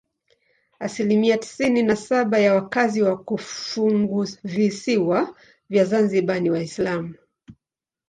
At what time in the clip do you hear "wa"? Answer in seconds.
3.01-3.23